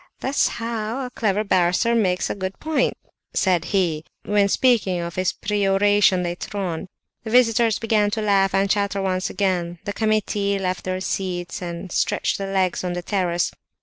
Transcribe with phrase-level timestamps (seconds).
[0.19, 2.97] "That's how a clever barrister makes a good point!"
[3.35, 6.87] said he, when speaking of his peroration later on.
[7.23, 11.91] The visitors began to laugh and chatter once again; the committee left their seats, and
[11.91, 13.51] stretched their legs on the terrace.